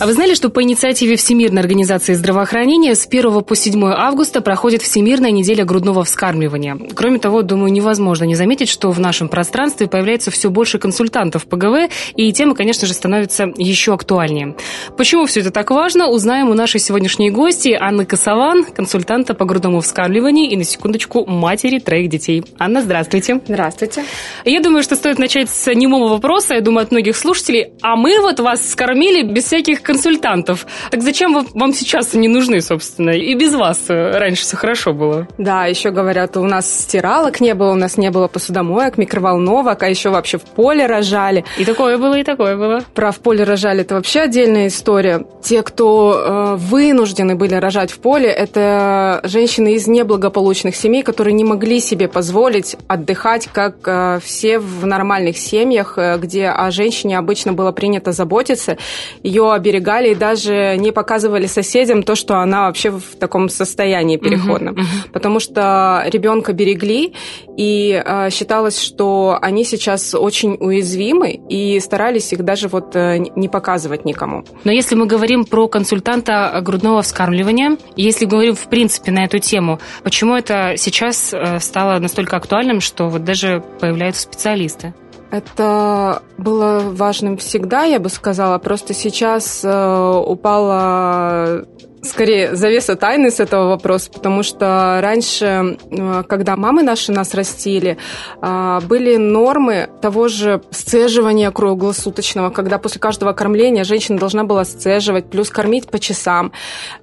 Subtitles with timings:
[0.00, 4.80] А вы знали, что по инициативе Всемирной организации здравоохранения с 1 по 7 августа проходит
[4.80, 6.78] Всемирная неделя грудного вскармливания?
[6.94, 11.58] Кроме того, думаю, невозможно не заметить, что в нашем пространстве появляется все больше консультантов по
[11.58, 14.56] ГВ, и тема, конечно же, становится еще актуальнее.
[14.96, 19.82] Почему все это так важно, узнаем у нашей сегодняшней гости Анны Косован, консультанта по грудному
[19.82, 22.42] вскармливанию и, на секундочку, матери троих детей.
[22.58, 23.42] Анна, здравствуйте.
[23.46, 24.04] Здравствуйте.
[24.46, 27.74] Я думаю, что стоит начать с немого вопроса, я думаю, от многих слушателей.
[27.82, 30.66] А мы вот вас скормили без всяких консультантов.
[30.90, 33.10] Так зачем вам сейчас они нужны, собственно?
[33.10, 35.26] И без вас раньше все хорошо было.
[35.36, 39.88] Да, еще говорят, у нас стиралок не было, у нас не было посудомоек, микроволновок, а
[39.88, 41.44] еще вообще в поле рожали.
[41.58, 42.84] И такое было, и такое было.
[42.94, 45.24] Про в поле рожали это вообще отдельная история.
[45.42, 51.44] Те, кто э, вынуждены были рожать в поле, это женщины из неблагополучных семей, которые не
[51.44, 57.52] могли себе позволить отдыхать, как э, все в нормальных семьях, э, где о женщине обычно
[57.52, 58.76] было принято заботиться,
[59.24, 64.16] ее оберегать оберегали и даже не показывали соседям то, что она вообще в таком состоянии
[64.16, 64.74] переходном.
[64.74, 65.12] Uh-huh, uh-huh.
[65.12, 67.14] Потому что ребенка берегли,
[67.56, 73.48] и э, считалось, что они сейчас очень уязвимы, и старались их даже вот э, не
[73.48, 74.44] показывать никому.
[74.64, 79.78] Но если мы говорим про консультанта грудного вскармливания, если говорим в принципе на эту тему,
[80.02, 84.94] почему это сейчас э, стало настолько актуальным, что вот даже появляются специалисты?
[85.30, 88.58] Это было важным всегда, я бы сказала.
[88.58, 91.66] Просто сейчас э, упала
[92.02, 97.98] скорее завеса тайны с этого вопроса, потому что раньше, э, когда мамы наши нас растили,
[98.40, 105.26] э, были нормы того же сцеживания круглосуточного, когда после каждого кормления женщина должна была сцеживать,
[105.30, 106.52] плюс кормить по часам.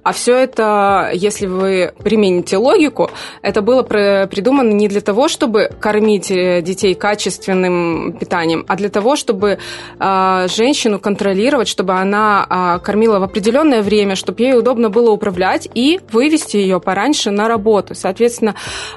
[0.02, 3.10] А все это, если вы примените логику,
[3.42, 9.16] это было придумано не для того, чтобы кормить э, детей качественным питанием, а для того,
[9.16, 9.58] чтобы
[9.98, 16.00] женщину контролировать, чтобы она кормила в определенное время, чтобы ей удобно нужно было управлять и
[16.12, 17.94] вывести ее пораньше на работу.
[17.94, 18.54] Соответственно,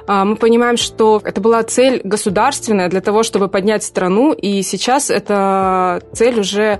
[0.07, 5.09] а, мы понимаем, что это была цель государственная для того, чтобы поднять страну, и сейчас
[5.09, 6.80] эта цель уже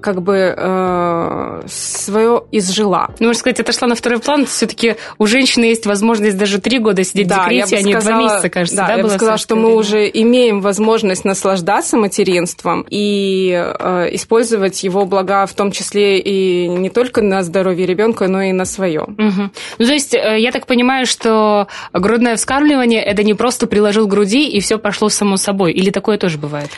[0.00, 3.08] как бы э, свое изжила.
[3.18, 4.46] Ну, можно сказать, отошла на второй план.
[4.46, 8.12] Все-таки у женщины есть возможность даже три года сидеть да, в декрете, а не два
[8.12, 8.76] месяца, кажется.
[8.76, 9.70] Да, да я бы сказала, что время?
[9.70, 16.68] мы уже имеем возможность наслаждаться материнством и э, использовать его блага, в том числе и
[16.68, 19.02] не только на здоровье ребенка, но и на свое.
[19.02, 19.50] Угу.
[19.78, 24.10] Ну, то есть, э, я так понимаю, что грудное вскармливание это не просто приложил к
[24.10, 25.72] груди и все пошло само собой.
[25.72, 26.70] Или такое тоже бывает?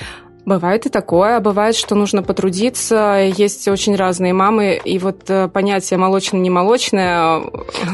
[0.48, 3.30] Бывает и такое, а бывает, что нужно потрудиться.
[3.36, 7.42] Есть очень разные мамы, и вот э, понятие молочное-не молочное.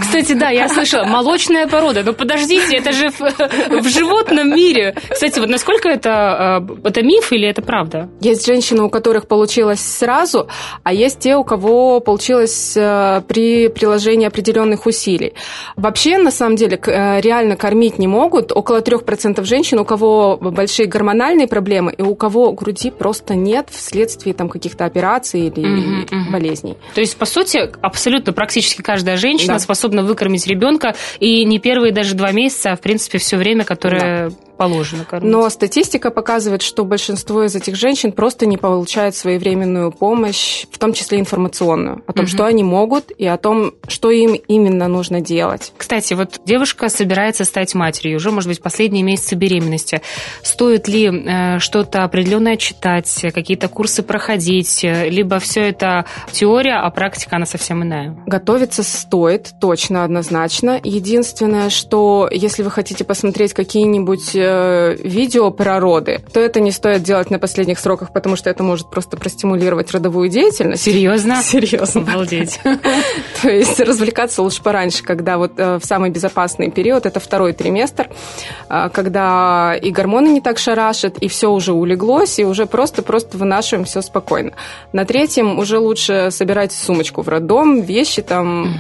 [0.01, 2.05] Кстати, да, я слышала, молочная порода.
[2.05, 4.95] Но подождите, это же в, в животном мире.
[5.11, 8.09] Кстати, вот насколько это, э, это миф или это правда?
[8.21, 10.47] Есть женщины, у которых получилось сразу,
[10.85, 15.35] а есть те, у кого получилось э, при приложении определенных усилий.
[15.75, 21.49] Вообще, на самом деле, реально кормить не могут около 3% женщин, у кого большие гормональные
[21.49, 26.31] проблемы и у кого груди просто нет вследствие там каких-то операций или mm-hmm.
[26.31, 26.77] болезней.
[26.94, 29.59] То есть, по сути, абсолютно практически каждая женщина да.
[29.59, 34.31] способна выкормить ребенка, и не первые даже два месяца, а в принципе все время, которое
[34.31, 35.31] да положено кормить.
[35.31, 40.93] Но статистика показывает, что большинство из этих женщин просто не получают своевременную помощь, в том
[40.93, 42.31] числе информационную, о том, угу.
[42.31, 45.72] что они могут и о том, что им именно нужно делать.
[45.76, 50.03] Кстати, вот девушка собирается стать матерью, уже, может быть, последние месяцы беременности.
[50.43, 57.37] Стоит ли э, что-то определенное читать, какие-то курсы проходить, либо все это теория, а практика,
[57.37, 58.17] она совсем иная?
[58.27, 60.81] Готовиться стоит, точно, однозначно.
[60.83, 67.03] Единственное, что если вы хотите посмотреть какие-нибудь э, видео про роды, то это не стоит
[67.03, 70.83] делать на последних сроках, потому что это может просто простимулировать родовую деятельность.
[70.83, 71.43] Серьезно?
[71.43, 72.01] Серьезно.
[72.01, 72.59] Обалдеть.
[73.43, 78.09] То есть развлекаться лучше пораньше, когда вот э, в самый безопасный период, это второй триместр,
[78.71, 81.75] э, когда и гормоны не так шарашат, и все уже
[82.14, 84.52] улеглось, и уже просто-просто вынашиваем все спокойно.
[84.93, 88.75] На третьем уже лучше собирать сумочку в роддом, вещи там,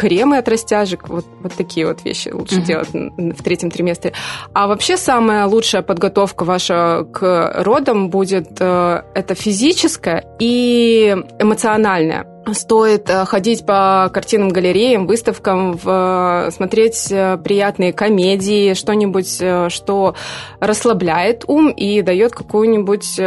[0.00, 2.64] кремы от растяжек, вот, вот такие вот вещи лучше uh-huh.
[2.64, 4.14] делать в третьем триместре.
[4.54, 13.10] А вообще самая лучшая подготовка ваша к родам будет э, это физическая и эмоциональная стоит
[13.10, 17.08] э, ходить по картинным галереям, выставкам, в, э, смотреть
[17.44, 20.14] приятные комедии, что-нибудь, что
[20.60, 23.20] расслабляет ум и дает какую-нибудь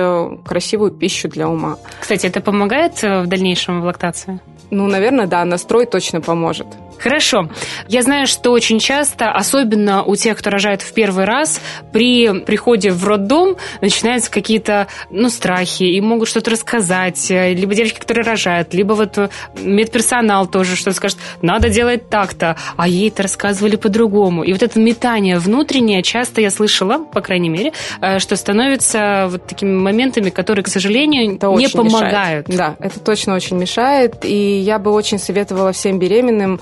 [0.44, 1.78] красивую пищу для ума.
[2.00, 4.40] Кстати, это помогает в дальнейшем в лактации?
[4.70, 6.68] Ну, наверное, да, настрой точно поможет.
[7.04, 7.50] Хорошо.
[7.90, 11.60] Я знаю, что очень часто, особенно у тех, кто рожает в первый раз,
[11.92, 17.30] при приходе в роддом начинаются какие-то ну, страхи, и могут что-то рассказать.
[17.30, 19.18] Либо девочки, которые рожают, либо вот
[19.60, 24.44] медперсонал тоже что-то скажет, надо делать так-то, а ей это рассказывали по-другому.
[24.44, 29.46] И вот это метание внутреннее часто я слышала, по крайней мере, э, что становится вот
[29.46, 32.48] такими моментами, которые, к сожалению, это не помогают.
[32.48, 32.48] Мешает.
[32.48, 34.24] Да, это точно очень мешает.
[34.24, 36.62] И я бы очень советовала всем беременным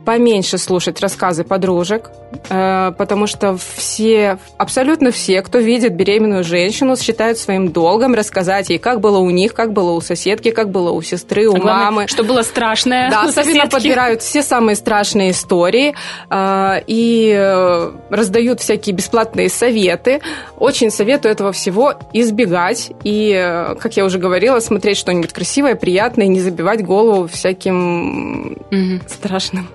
[0.05, 2.11] поменьше слушать рассказы подружек,
[2.49, 8.79] э, потому что все, абсолютно все, кто видит беременную женщину, считают своим долгом рассказать ей,
[8.79, 11.85] как было у них, как было у соседки, как было у сестры, у а главное,
[11.85, 12.07] мамы.
[12.07, 13.71] Что было страшное Да, особенно соседки.
[13.71, 15.93] подбирают все самые страшные истории
[16.29, 20.21] э, и э, раздают всякие бесплатные советы.
[20.57, 26.39] Очень советую этого всего избегать и, как я уже говорила, смотреть что-нибудь красивое, приятное, не
[26.39, 28.99] забивать голову всяким угу.
[29.07, 29.67] страшным.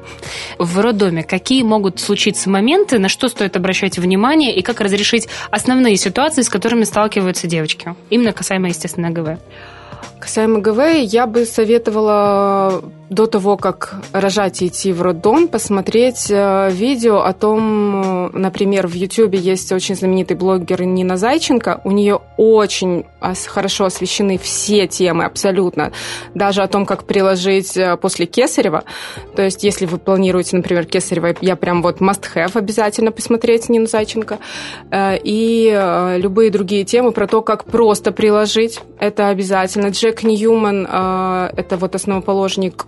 [0.59, 5.97] В роддоме какие могут случиться моменты, на что стоит обращать внимание и как разрешить основные
[5.97, 7.95] ситуации, с которыми сталкиваются девочки?
[8.11, 9.39] Именно касаемо, естественно, ГВ.
[10.21, 16.71] Касаемо ГВ, я бы советовала до того, как рожать и идти в роддом, посмотреть э,
[16.73, 22.21] видео о том, э, например, в Ютьюбе есть очень знаменитый блогер Нина Зайченко, у нее
[22.37, 25.93] очень хорошо освещены все темы абсолютно,
[26.35, 28.83] даже о том, как приложить э, после кесарева,
[29.37, 34.39] то есть если вы планируете, например, кесарево, я прям вот must-have обязательно посмотреть Нину Зайченко,
[34.93, 39.93] и любые другие темы про то, как просто приложить, это обязательно.
[40.07, 42.87] Джек Ньюман, это вот основоположник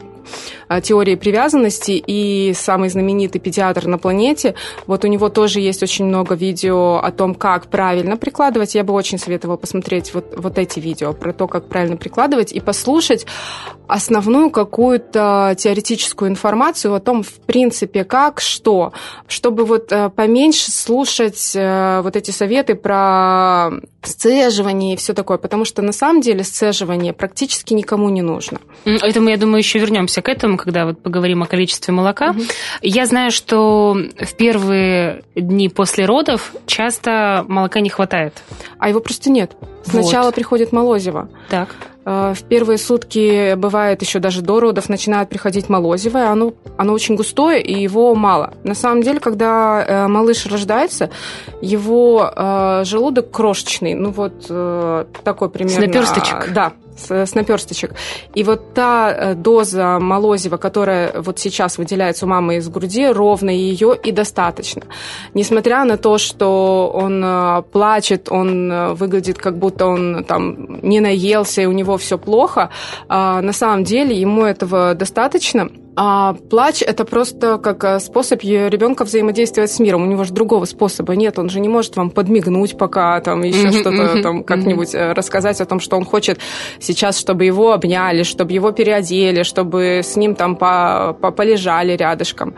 [0.83, 4.55] теории привязанности и самый знаменитый педиатр на планете.
[4.87, 8.75] Вот у него тоже есть очень много видео о том, как правильно прикладывать.
[8.75, 12.61] Я бы очень советовала посмотреть вот, вот эти видео про то, как правильно прикладывать и
[12.61, 13.27] послушать
[13.89, 18.93] основную какую-то теоретическую информацию о том, в принципе, как, что,
[19.27, 23.71] чтобы вот э, поменьше слушать э, вот эти советы про
[24.03, 28.61] сцеживание и все такое, потому что на самом деле сцеживание практически никому не нужно.
[28.85, 32.31] Это мы, я думаю, еще вернемся к этому, когда вот поговорим о количестве молока.
[32.31, 32.43] Угу.
[32.83, 38.43] Я знаю, что в первые дни после родов часто молока не хватает.
[38.79, 39.53] А его просто нет.
[39.85, 40.35] Сначала вот.
[40.35, 41.29] приходит молозиво.
[41.49, 41.69] Так.
[42.09, 47.17] Э, в первые сутки, бывает еще даже до родов, начинает приходить молозиво, оно, оно очень
[47.17, 48.55] густое, и его мало.
[48.65, 51.11] На самом деле, когда э, малыш рождается,
[51.61, 54.47] его э, желудок крошечный, ну вот
[55.23, 55.83] такой примерно...
[55.83, 56.53] С наперсточек?
[56.55, 57.95] Да, с, с наперсточек.
[58.35, 63.97] И вот та доза молозива, которая вот сейчас выделяется у мамы из груди, ровно ее
[64.03, 64.83] и достаточно.
[65.35, 71.67] Несмотря на то, что он плачет, он выглядит как будто он там не наелся, и
[71.67, 72.71] у него все плохо,
[73.09, 75.71] на самом деле ему этого достаточно.
[76.01, 80.05] А плач это просто как э, способ ребенка взаимодействовать с миром.
[80.05, 81.41] У него же другого способа нет.
[81.41, 85.65] Он же не может вам подмигнуть, пока там еще что-то там как-нибудь э, рассказать о
[85.67, 86.39] том, что он хочет
[86.79, 92.55] сейчас, чтобы его обняли, чтобы его переодели, чтобы с ним там по -по полежали рядышком.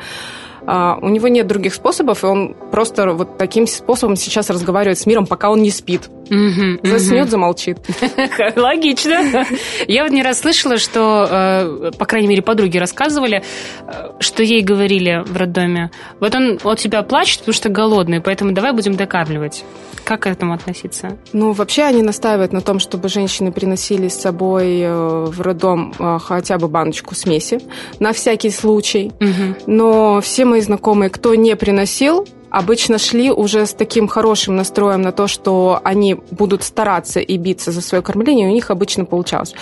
[0.66, 5.06] А, у него нет других способов, и он просто вот таким способом сейчас разговаривает с
[5.06, 6.10] миром, пока он не спит.
[6.30, 7.30] Угу, Заснет, угу.
[7.30, 7.78] замолчит.
[8.56, 9.44] Логично.
[9.88, 13.42] Я вот не раз слышала, что, э, по крайней мере, подруги рассказывали,
[13.86, 15.90] э, что ей говорили в роддоме.
[16.20, 19.64] Вот он от тебя плачет, потому что голодный, поэтому давай будем докармливать.
[20.04, 21.18] Как к этому относиться?
[21.32, 26.58] Ну, вообще они настаивают на том, чтобы женщины приносили с собой э, в роддом хотя
[26.58, 27.60] бы баночку смеси
[27.98, 29.12] на всякий случай.
[29.20, 29.64] Угу.
[29.66, 35.12] Но все мои знакомые, кто не приносил, обычно шли уже с таким хорошим настроем на
[35.12, 39.54] то, что они будут стараться и биться за свое кормление, и у них обычно получалось.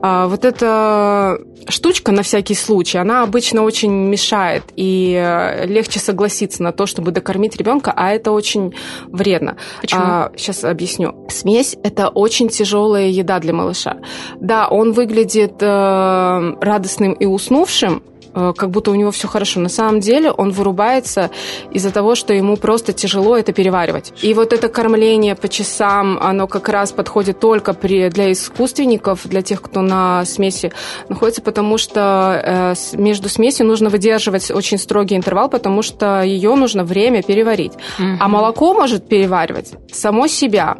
[0.00, 1.38] А вот эта
[1.68, 7.10] штучка на всякий случай, она обычно очень мешает, и э, легче согласиться на то, чтобы
[7.10, 8.74] докормить ребенка, а это очень
[9.06, 9.56] вредно.
[9.80, 10.02] Почему?
[10.02, 11.26] А, сейчас объясню.
[11.28, 13.96] Смесь– это очень тяжелая еда для малыша.
[14.40, 18.02] Да, он выглядит э, радостным и уснувшим,
[18.36, 19.60] как будто у него все хорошо.
[19.60, 21.30] На самом деле он вырубается
[21.70, 24.12] из-за того, что ему просто тяжело это переваривать.
[24.22, 29.42] И вот это кормление по часам, оно как раз подходит только при, для искусственников, для
[29.42, 30.72] тех, кто на смеси
[31.08, 36.84] находится, потому что э, между смесью нужно выдерживать очень строгий интервал, потому что ее нужно
[36.84, 37.72] время переварить.
[37.72, 38.16] Mm-hmm.
[38.20, 40.76] А молоко может переваривать само себя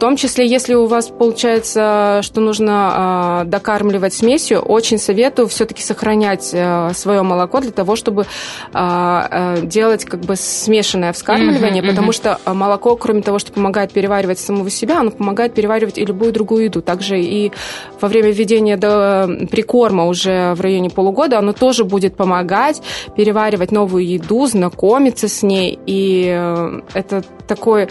[0.00, 7.22] том числе, если у вас получается, что нужно докармливать смесью, очень советую все-таки сохранять свое
[7.22, 8.26] молоко для того, чтобы
[8.72, 14.70] делать как бы смешанное вскармливание, mm-hmm, потому что молоко, кроме того, что помогает переваривать самого
[14.70, 16.82] себя, оно помогает переваривать и любую другую еду.
[16.82, 17.52] Также и
[18.00, 22.82] во время введения до прикорма уже в районе полугода оно тоже будет помогать
[23.16, 25.78] переваривать новую еду, знакомиться с ней.
[25.86, 27.88] И э, это такой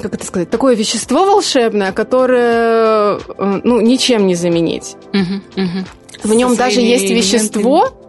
[0.00, 4.96] как это сказать, такое вещество волшебное, которое э, ну, ничем не заменить.
[5.12, 5.84] Угу, угу.
[6.24, 8.05] В нем даже есть вещество,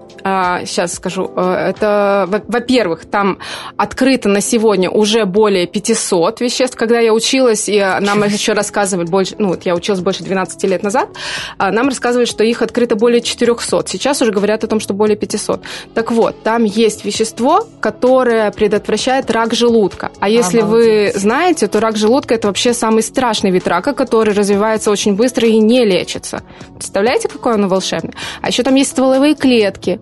[0.65, 3.39] сейчас а, скажу, э, это, во-первых, там
[3.77, 6.77] открыто на сегодня уже более 500 веществ.
[6.77, 10.83] Когда я училась, и нам еще рассказывали больше, ну вот я училась больше 12 лет
[10.83, 11.09] назад,
[11.57, 13.83] а, нам рассказывали, что их открыто более 400.
[13.87, 15.61] Сейчас уже говорят о том, что более 500.
[15.93, 20.11] Так вот, там есть вещество, которое предотвращает рак желудка.
[20.19, 21.13] А если Обалдеть.
[21.13, 25.47] вы знаете, то рак желудка это вообще самый страшный вид рака, который развивается очень быстро
[25.47, 26.43] и не лечится.
[26.73, 28.13] Представляете, какое оно волшебное?
[28.41, 29.99] А еще там есть стволовые клетки,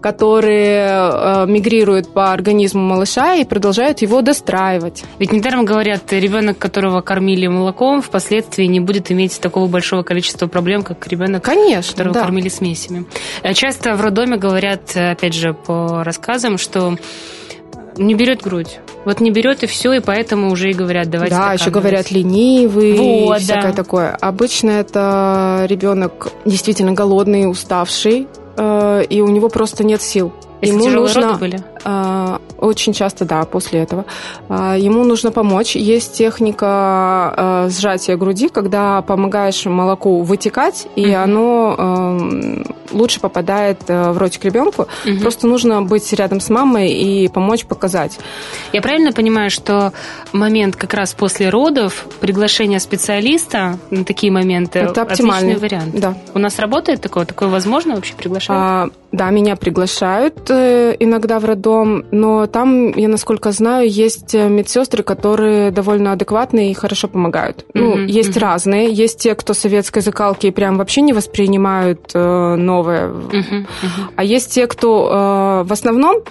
[0.00, 5.04] которые э, мигрируют по организму малыша и продолжают его достраивать.
[5.18, 10.82] Ведь недаром говорят, ребенок, которого кормили молоком, впоследствии не будет иметь такого большого количества проблем,
[10.82, 12.22] как ребенок, Конечно, которого да.
[12.22, 13.04] кормили смесями.
[13.42, 16.96] Э, часто в роддоме говорят, опять же, по рассказам, что
[17.96, 18.80] не берет грудь.
[19.04, 21.34] Вот не берет и все, и поэтому уже и говорят, давайте.
[21.34, 23.82] Да, еще говорят ленивый, вот, всякое да.
[23.82, 24.10] такое.
[24.20, 28.28] Обычно это ребенок действительно голодный, уставший,
[28.60, 30.32] Э, и у него просто нет сил.
[30.60, 31.62] Если Ему нужно были?
[32.60, 34.04] Э, очень часто, да, после этого.
[34.48, 35.76] Э, ему нужно помочь.
[35.76, 41.22] Есть техника сжатия груди, когда помогаешь молоку вытекать, и mm-hmm.
[41.22, 44.86] оно эм, лучше попадает в ротик ребенку.
[45.04, 45.20] Mm-hmm.
[45.20, 48.18] Просто нужно быть рядом с мамой и помочь показать.
[48.72, 49.92] Я правильно понимаю, что
[50.32, 55.98] момент как раз после родов, приглашение специалиста на такие моменты это оптимальный вариант.
[55.98, 56.14] Да.
[56.34, 57.24] У нас работает такое?
[57.24, 58.50] Такое возможно вообще приглашать?
[58.50, 64.48] А, да, меня приглашают э, иногда в роддом, но там, я насколько знаю, есть э,
[64.48, 67.64] медсестры, которые довольно адекватные и хорошо помогают.
[67.74, 68.40] Mm-hmm, ну, есть mm-hmm.
[68.40, 68.92] разные.
[68.92, 73.08] Есть те, кто советской закалки и прям вообще не воспринимают э, новое.
[73.08, 74.12] Mm-hmm, mm-hmm.
[74.16, 76.22] А есть те, кто э, в основном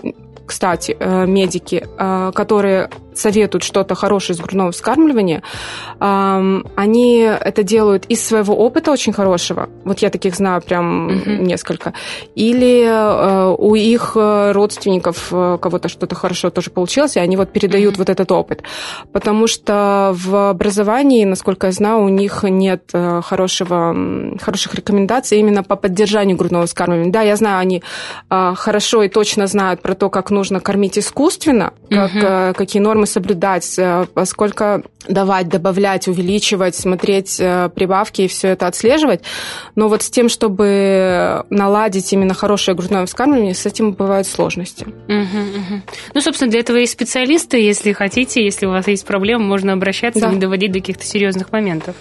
[0.50, 5.44] кстати, э, медики, э, которые советуют что-то хорошее из грудного вскармливания,
[6.00, 9.70] они это делают из своего опыта очень хорошего.
[9.84, 11.30] Вот я таких знаю прям угу.
[11.30, 11.94] несколько.
[12.36, 17.52] Или э, у их э, родственников э, кого-то что-то хорошо тоже получилось, и они вот
[17.52, 18.02] передают угу.
[18.02, 18.64] вот этот опыт.
[19.12, 23.96] Потому что в образовании, насколько я знаю, у них нет хорошего,
[24.40, 27.12] хороших рекомендаций именно по поддержанию грудного вскармливания.
[27.12, 27.84] Да, я знаю, они
[28.30, 32.58] хорошо и точно знают про то, как нужно кормить искусственно, как, угу.
[32.58, 39.22] какие нормы соблюдать, э, сколько давать, добавлять, увеличивать, смотреть э, прибавки и все это отслеживать.
[39.76, 44.84] Но вот с тем, чтобы наладить именно хорошее грудное вскармливание, с этим бывают сложности.
[44.84, 45.82] Угу, угу.
[46.14, 47.58] Ну, собственно, для этого есть специалисты.
[47.58, 50.30] Если хотите, если у вас есть проблемы, можно обращаться, да.
[50.30, 51.96] не доводить до каких-то серьезных моментов.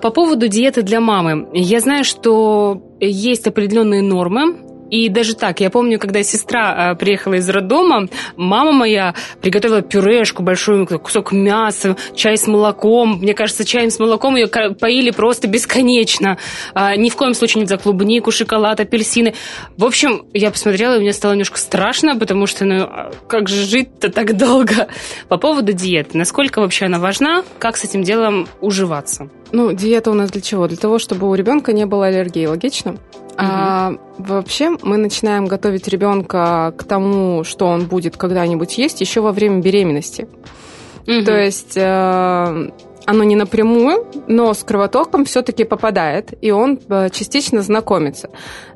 [0.00, 1.48] По поводу диеты для мамы.
[1.52, 4.56] Я знаю, что есть определенные нормы,
[4.94, 10.44] и даже так, я помню, когда сестра э, приехала из роддома, мама моя приготовила пюрешку,
[10.44, 13.18] большой кусок мяса, чай с молоком.
[13.18, 16.38] Мне кажется, чаем с молоком ее поили просто бесконечно.
[16.74, 19.34] А, ни в коем случае нельзя клубнику, шоколад, апельсины.
[19.76, 23.64] В общем, я посмотрела, и мне стало немножко страшно, потому что, ну, а как же
[23.64, 24.86] жить-то так долго?
[25.28, 26.16] По поводу диеты.
[26.16, 27.42] Насколько вообще она важна?
[27.58, 29.28] Как с этим делом уживаться?
[29.50, 30.68] Ну, диета у нас для чего?
[30.68, 32.96] Для того, чтобы у ребенка не было аллергии, логично?
[33.36, 39.32] А, вообще мы начинаем готовить ребенка к тому, что он будет когда-нибудь есть еще во
[39.32, 40.28] время беременности.
[41.06, 41.24] Угу.
[41.24, 42.70] То есть э,
[43.06, 48.30] оно не напрямую, но с кровотоком все-таки попадает, и он э, частично знакомится.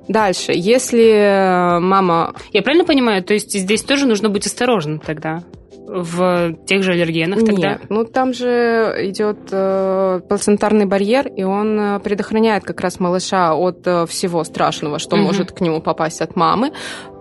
[0.08, 2.34] Дальше, если мама...
[2.52, 5.42] Я правильно понимаю, то есть здесь тоже нужно быть осторожным тогда?
[5.88, 7.70] В тех же аллергенах тогда?
[7.70, 13.54] Нет, ну там же идет э, плацентарный барьер, и он э, предохраняет как раз малыша
[13.54, 15.24] от э, всего страшного, что угу.
[15.24, 16.72] может к нему попасть от мамы.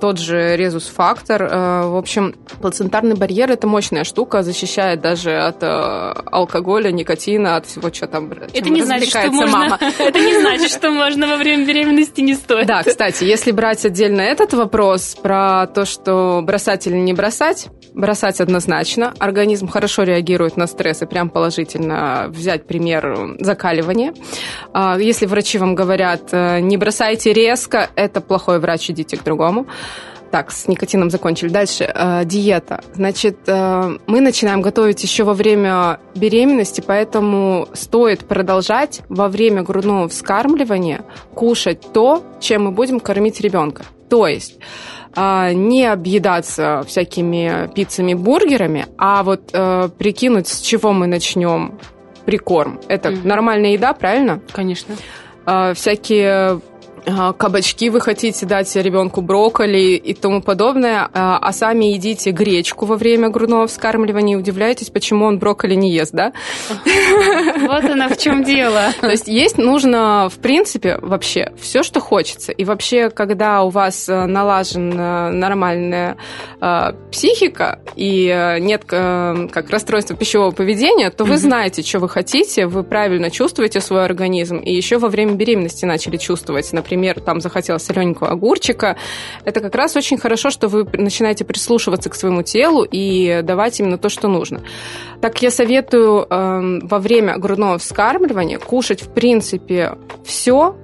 [0.02, 1.44] Тот же резус-фактор.
[1.44, 7.66] Э, в общем, плацентарный барьер– это мощная штука, защищает даже от э, алкоголя, никотина, от
[7.66, 9.80] всего, что там Это не значит, что можно...
[10.00, 12.68] Это не значит, что можно во время беременности не стоит.
[12.68, 18.42] Да, кстати, если брать отдельно этот вопрос про то, что бросать или не бросать, бросать
[18.58, 19.14] однозначно.
[19.20, 24.14] Организм хорошо реагирует на стресс и прям положительно взять пример закаливания.
[24.74, 29.68] А, если врачи вам говорят, э, не бросайте резко, это плохой врач, идите к другому.
[30.32, 31.50] Так, с никотином закончили.
[31.50, 32.82] Дальше, э, диета.
[32.96, 40.10] Значит, э, мы начинаем готовить еще во время беременности, поэтому стоит продолжать во время грудного
[40.10, 41.02] вскармливания
[41.36, 43.84] кушать то, чем мы будем кормить ребенка.
[44.10, 44.60] То есть
[45.18, 51.80] не объедаться всякими пиццами, бургерами, а вот э, прикинуть, с чего мы начнем
[52.26, 52.80] прикорм.
[52.88, 53.28] Это mm-hmm.
[53.28, 54.42] нормальная еда, правильно?
[54.52, 54.96] Конечно.
[55.46, 56.62] Э, всякие
[57.38, 62.96] кабачки вы хотите дать ребенку брокколи и тому подобное, а, а сами едите гречку во
[62.96, 66.34] время грудного вскармливания и удивляетесь, почему он брокколи не ест, да?
[67.68, 68.92] Вот она в чем дело.
[69.02, 72.52] То есть есть нужно, в принципе, вообще все, что хочется.
[72.52, 76.18] И вообще, когда у вас э, налажена нормальная
[76.60, 82.68] э, психика и э, нет как расстройства пищевого поведения, то вы знаете, что вы хотите,
[82.68, 87.42] вы правильно чувствуете свой организм, и еще во время беременности начали чувствовать, например, например, там
[87.42, 88.98] захотелось солененького огурчика,
[89.46, 93.98] это как раз очень хорошо, что вы начинаете прислушиваться к своему телу и давать именно
[93.98, 94.62] то, что нужно.
[95.22, 100.76] Так я советую э, во время грудного вскармливания кушать, в принципе, все.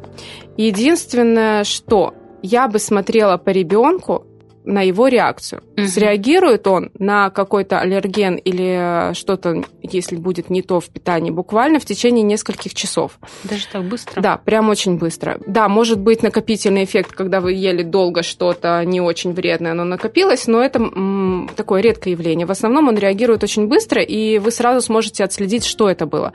[0.57, 4.25] Единственное, что я бы смотрела по ребенку,
[4.65, 5.61] на его реакцию.
[5.77, 5.87] Угу.
[5.87, 11.85] Среагирует он на какой-то аллерген или что-то, если будет не то в питании, буквально в
[11.85, 13.19] течение нескольких часов.
[13.43, 14.21] Даже так быстро?
[14.21, 15.39] Да, прям очень быстро.
[15.45, 20.47] Да, может быть накопительный эффект, когда вы ели долго что-то не очень вредное, оно накопилось,
[20.47, 22.45] но это м, такое редкое явление.
[22.45, 26.33] В основном он реагирует очень быстро, и вы сразу сможете отследить, что это было.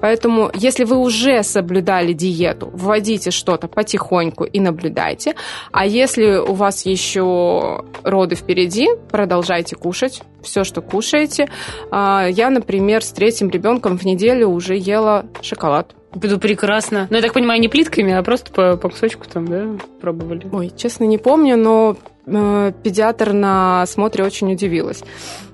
[0.00, 5.34] Поэтому, если вы уже соблюдали диету, вводите что-то потихоньку и наблюдайте.
[5.72, 7.65] А если у вас еще
[8.02, 11.48] роды впереди, продолжайте кушать все, что кушаете.
[11.90, 15.94] А, я, например, с третьим ребенком в неделю уже ела шоколад.
[16.14, 17.08] Буду прекрасно.
[17.10, 19.66] Ну, я так понимаю, не плитками, а просто по, по кусочку там, да,
[20.00, 20.46] пробовали?
[20.50, 21.96] Ой, честно, не помню, но
[22.26, 25.02] педиатр на смотре очень удивилась.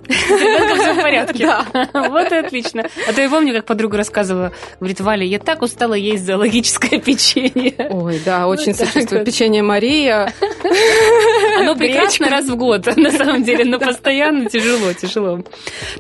[0.09, 1.43] все в порядке.
[1.53, 2.09] Да.
[2.09, 2.87] Вот и отлично.
[3.09, 7.75] А то я помню, как подруга рассказывала, говорит, Валя, я так устала есть зоологическое печенье.
[7.91, 9.25] Ой, да, очень сочувствую.
[9.25, 10.33] Печенье Мария.
[11.59, 15.41] Оно прекрасно раз в год, на самом деле, но постоянно тяжело, тяжело.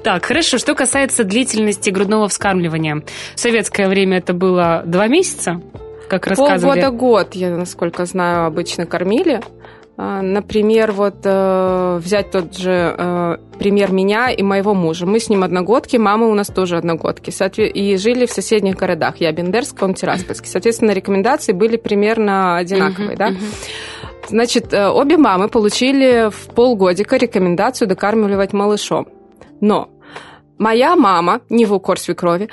[0.03, 0.59] Так, хорошо.
[0.59, 3.03] Что касается длительности грудного вскармливания.
[3.35, 5.61] В советское время это было два месяца,
[6.09, 6.81] как рассказывали.
[6.81, 9.41] Полгода-год, я, насколько знаю, обычно кормили.
[9.97, 15.05] А, например, вот э, взять тот же э, пример меня и моего мужа.
[15.05, 17.31] Мы с ним одногодки, мама у нас тоже одногодки.
[17.61, 19.19] И жили в соседних городах.
[19.19, 20.49] Я Бендерск, он Тираспольский.
[20.49, 23.13] Соответственно, рекомендации были примерно одинаковые.
[23.13, 23.29] Uh-huh, да?
[23.31, 24.29] uh-huh.
[24.29, 29.09] Значит, э, обе мамы получили в полгодика рекомендацию докармливать малышом.
[29.61, 29.91] Но
[30.57, 32.49] моя мама, не в укор свекрови,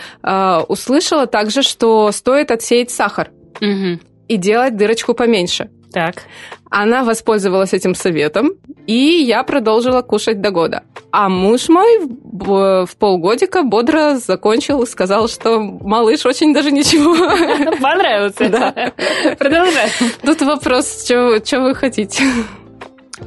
[0.67, 3.99] услышала также, что стоит отсеять сахар uh-huh.
[4.27, 5.69] и делать дырочку поменьше.
[5.91, 6.23] Так.
[6.69, 8.51] Она воспользовалась этим советом,
[8.85, 10.83] и я продолжила кушать до года.
[11.11, 17.15] А муж мой в, в полгодика бодро закончил, сказал, что малыш очень даже ничего.
[17.81, 18.49] Понравился.
[18.49, 18.93] Да.
[19.37, 19.89] Продолжаем.
[20.21, 22.23] Тут вопрос, что вы хотите.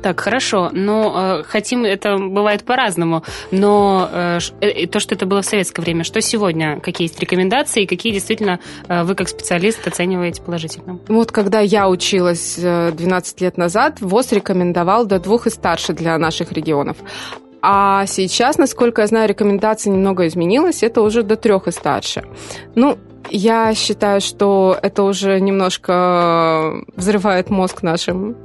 [0.00, 5.42] Так, хорошо, но э, хотим, это бывает по-разному, но э, э, то, что это было
[5.42, 10.42] в советское время, что сегодня, какие есть рекомендации, какие действительно э, вы как специалист оцениваете
[10.42, 10.98] положительно?
[11.08, 16.16] Вот когда я училась 12 э, лет назад, ВОЗ рекомендовал до двух и старше для
[16.18, 16.96] наших регионов.
[17.64, 22.24] А сейчас, насколько я знаю, рекомендация немного изменилась, это уже до трех и старше.
[22.74, 22.98] Ну,
[23.32, 28.36] я считаю, что это уже немножко взрывает мозг нашим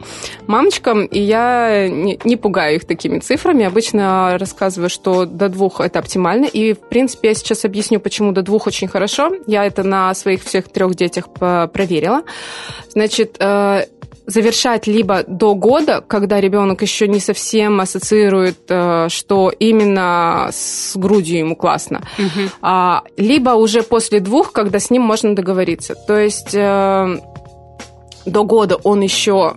[0.47, 3.65] мамочкам, и я не, не пугаю их такими цифрами.
[3.65, 8.41] Обычно рассказываю, что до двух это оптимально, и, в принципе, я сейчас объясню, почему до
[8.41, 9.31] двух очень хорошо.
[9.45, 12.23] Я это на своих всех трех детях проверила.
[12.89, 13.85] Значит, э,
[14.27, 21.39] завершать либо до года, когда ребенок еще не совсем ассоциирует, э, что именно с грудью
[21.39, 22.67] ему классно, угу.
[23.17, 25.95] либо уже после двух, когда с ним можно договориться.
[25.95, 27.19] То есть э,
[28.25, 29.55] до года он еще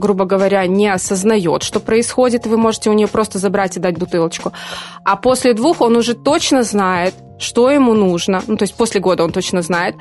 [0.00, 4.52] грубо говоря, не осознает, что происходит, вы можете у нее просто забрать и дать бутылочку.
[5.04, 8.42] А после двух он уже точно знает, что ему нужно.
[8.46, 9.94] Ну, то есть после года он точно знает.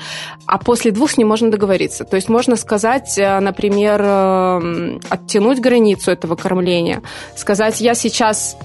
[0.45, 2.03] А после двух с ним можно договориться.
[2.03, 7.01] То есть можно сказать, э, например, э, оттянуть границу этого кормления.
[7.35, 8.57] Сказать, я сейчас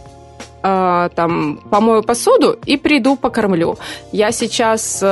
[0.63, 3.77] э, там помою посуду и приду покормлю.
[4.13, 5.03] Я сейчас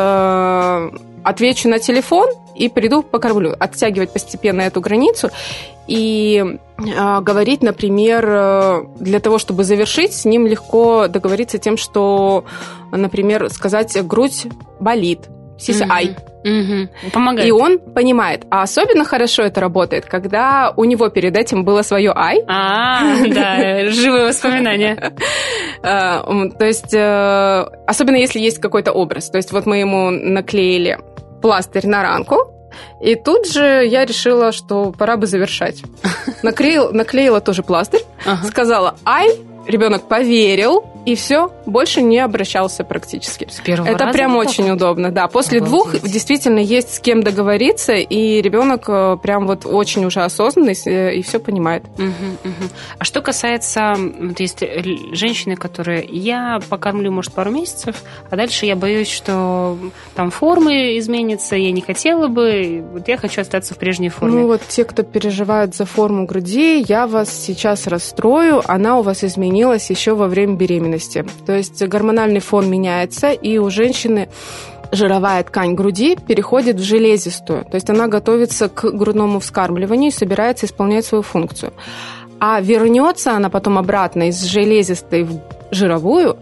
[1.24, 3.54] отвечу на телефон и приду покормлю.
[3.58, 5.30] Оттягивать постепенно эту границу
[5.86, 12.44] и э, говорить, например, э, для того, чтобы завершить, с ним легко договориться тем, что,
[12.90, 14.46] например, сказать грудь
[14.78, 16.16] болит, CCI.
[16.44, 17.10] Угу.
[17.12, 17.48] Помогает.
[17.48, 18.44] И он понимает.
[18.50, 22.42] А особенно хорошо это работает, когда у него перед этим было свое I.
[22.48, 25.14] А, да, живые воспоминания.
[25.82, 29.30] А, то есть, э, особенно если есть какой-то образ.
[29.30, 30.98] То есть, вот мы ему наклеили
[31.42, 32.36] пластырь на ранку,
[33.00, 35.82] и тут же я решила, что пора бы завершать.
[36.42, 38.46] Наклеил, наклеила тоже пластырь, ага.
[38.46, 39.28] сказала «Ай»,
[39.66, 43.48] ребенок поверил, и все, больше не обращался практически.
[43.50, 45.26] С первого Это раза прям очень удобно, да.
[45.26, 46.00] После Обалдеть.
[46.00, 51.14] двух действительно есть с кем договориться, и ребенок э, прям вот очень уже осознанный э,
[51.14, 51.84] и все понимает.
[51.98, 52.04] Угу,
[52.44, 52.68] угу.
[52.98, 54.62] А что касается, вот есть
[55.12, 57.96] женщины, которые я покормлю, может, пару месяцев,
[58.30, 59.76] а дальше я боюсь, что
[60.14, 64.40] там формы изменятся, я не хотела бы, вот я хочу остаться в прежней форме.
[64.40, 69.24] Ну вот те, кто переживает за форму груди, я вас сейчас расстрою, она у вас
[69.24, 71.24] изменилась еще во время беременности беременности.
[71.46, 74.28] То есть гормональный фон меняется, и у женщины
[74.90, 77.64] жировая ткань груди переходит в железистую.
[77.64, 81.72] То есть она готовится к грудному вскармливанию и собирается исполнять свою функцию.
[82.40, 86.36] А вернется она потом обратно из железистой в жировую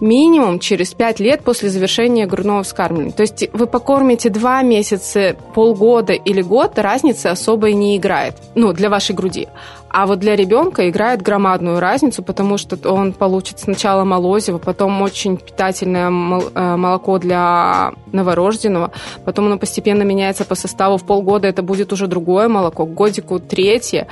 [0.00, 3.12] минимум через 5 лет после завершения грудного вскармливания.
[3.12, 8.34] То есть вы покормите 2 месяца, полгода или год, разницы особой не играет.
[8.54, 9.48] Ну, для вашей груди.
[9.96, 15.36] А вот для ребенка играет громадную разницу, потому что он получит сначала молозиво, потом очень
[15.36, 18.90] питательное э, молоко для новорожденного,
[19.24, 20.96] потом оно постепенно меняется по составу.
[20.96, 24.08] В полгода это будет уже другое молоко, к годику третье,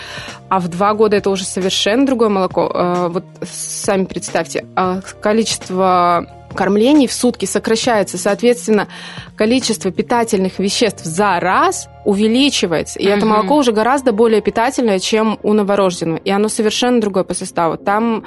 [0.48, 2.70] а в два года это уже совершенно другое молоко.
[2.72, 8.88] Э, вот сами представьте, а количество кормлений в сутки сокращается, соответственно,
[9.36, 12.98] количество питательных веществ за раз увеличивается.
[12.98, 13.16] И угу.
[13.16, 16.18] это молоко уже гораздо более питательное, чем у новорожденного.
[16.18, 17.76] И оно совершенно другое по составу.
[17.76, 18.24] Там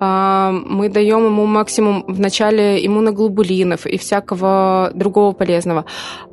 [0.00, 5.84] э, мы даем ему максимум в начале иммуноглобулинов и всякого другого полезного.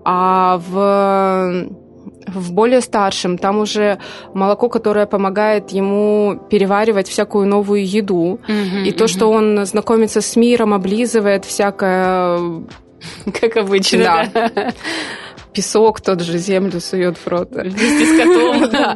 [0.04, 1.85] А в
[2.28, 4.00] в более старшем, там уже
[4.34, 8.40] молоко, которое помогает ему переваривать всякую новую еду.
[8.48, 9.08] Mm-hmm, и то, mm-hmm.
[9.08, 12.64] что он знакомится с миром, облизывает всякое...
[13.40, 14.50] Как обычно, да.
[14.56, 14.74] да.
[15.54, 17.52] Песок тот же землю сует в рот.
[17.52, 18.96] Вместе с котом да.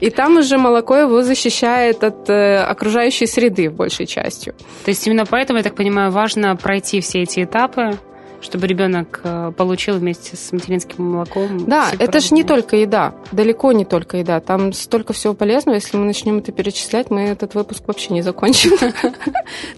[0.00, 4.54] И там уже молоко его защищает от э, окружающей среды, большей частью.
[4.84, 7.96] То есть именно поэтому, я так понимаю, важно пройти все эти этапы,
[8.40, 11.66] чтобы ребенок э, получил вместе с материнским молоком.
[11.66, 14.40] Да, это же не только еда, далеко не только еда.
[14.40, 15.76] Там столько всего полезного.
[15.76, 18.72] Если мы начнем это перечислять, мы этот выпуск вообще не закончим.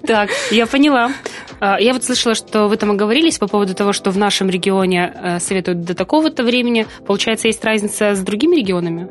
[0.06, 1.12] Так, я поняла.
[1.60, 5.12] А, я вот слышала, что вы там оговорились по поводу того, что в нашем регионе
[5.14, 6.86] э, советуют до такого-то времени.
[7.06, 9.08] Получается, есть разница с другими регионами?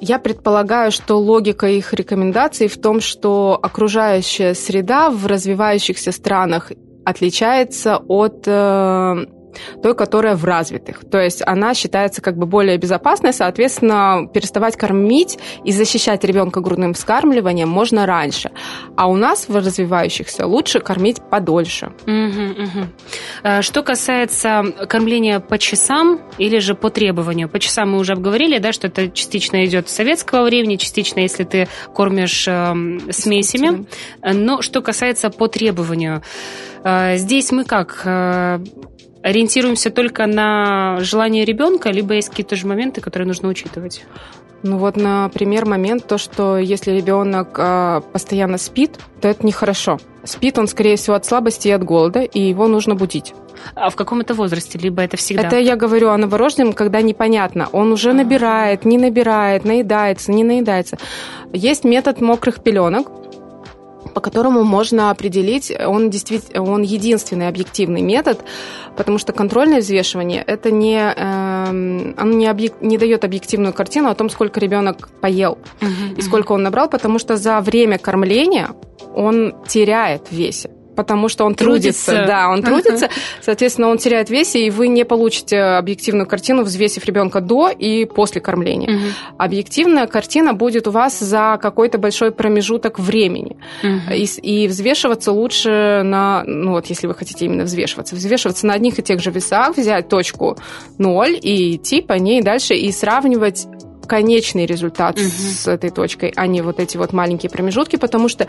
[0.00, 6.72] Я предполагаю, что логика их рекомендаций в том, что окружающая среда в развивающихся странах
[7.04, 9.26] отличается от э,
[9.82, 11.04] той, которая в развитых.
[11.10, 16.94] То есть она считается как бы более безопасной, соответственно, переставать кормить и защищать ребенка грудным
[16.94, 18.50] вскармливанием можно раньше.
[18.96, 21.92] А у нас в развивающихся лучше кормить подольше.
[22.06, 23.62] Угу, угу.
[23.62, 27.48] Что касается кормления по часам или же по требованию.
[27.48, 31.44] По часам мы уже обговорили, да, что это частично идет с советского времени, частично, если
[31.44, 32.74] ты кормишь э,
[33.10, 33.86] смесями.
[34.22, 36.22] Но что касается по требованию,
[36.84, 38.60] э, здесь мы как э,
[39.22, 44.04] ориентируемся только на желание ребенка, либо есть какие-то же моменты, которые нужно учитывать?
[44.62, 49.98] Ну вот, например, момент то, что если ребенок э, постоянно спит, то это нехорошо.
[50.24, 53.32] Спит он, скорее всего, от слабости и от голода, и его нужно будить.
[53.74, 54.78] А в каком это возрасте?
[54.78, 55.46] Либо это всегда?
[55.46, 57.68] Это я говорю о новорожденном, когда непонятно.
[57.72, 60.98] Он уже набирает, не набирает, наедается, не наедается.
[61.52, 63.10] Есть метод мокрых пеленок
[64.14, 68.40] по которому можно определить, он действительно, он единственный объективный метод,
[68.96, 74.14] потому что контрольное взвешивание это не, э, оно не, объек, не дает объективную картину о
[74.14, 78.70] том, сколько ребенок поел uh-huh, и сколько он набрал, потому что за время кормления
[79.14, 82.06] он теряет в весе потому что он трудится.
[82.06, 82.26] трудится.
[82.26, 83.08] Да, он трудится,
[83.40, 88.04] соответственно, он теряет в весе, и вы не получите объективную картину, взвесив ребенка до и
[88.04, 88.90] после кормления.
[88.90, 89.04] Угу.
[89.38, 93.56] Объективная картина будет у вас за какой-то большой промежуток времени.
[93.82, 94.14] Угу.
[94.14, 98.98] И, и взвешиваться лучше на, ну вот если вы хотите именно взвешиваться, взвешиваться на одних
[98.98, 100.56] и тех же весах, взять точку
[100.98, 103.66] 0 и идти по ней дальше и сравнивать
[104.10, 105.28] конечный результат угу.
[105.28, 108.48] с этой точкой, а не вот эти вот маленькие промежутки, потому что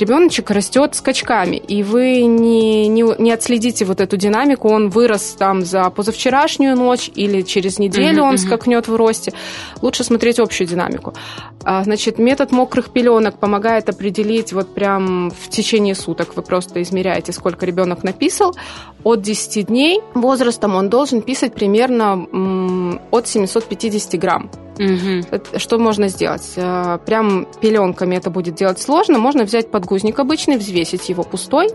[0.00, 5.64] ребеночек растет скачками, и вы не, не, не отследите вот эту динамику, он вырос там
[5.64, 8.38] за позавчерашнюю ночь или через неделю угу, он угу.
[8.38, 9.32] скакнет в росте.
[9.80, 11.14] Лучше смотреть общую динамику.
[11.62, 16.34] А, значит, метод мокрых пеленок помогает определить вот прям в течение суток.
[16.34, 18.56] Вы просто измеряете, сколько ребенок написал.
[19.04, 24.50] От 10 дней возрастом он должен писать примерно от 750 грамм.
[24.78, 25.58] Угу.
[25.58, 26.52] Что можно сделать?
[26.56, 29.18] Э, прям пеленками это будет делать сложно.
[29.18, 31.68] Можно взять подгузник обычный, взвесить его пустой,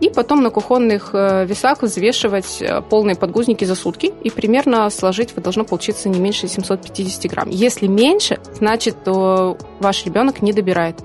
[0.00, 5.34] и потом на кухонных э, весах взвешивать э, полные подгузники за сутки, и примерно сложить
[5.34, 7.48] вы должно получиться не меньше 750 грамм.
[7.48, 10.96] Если меньше, значит, то ваш ребенок не добирает.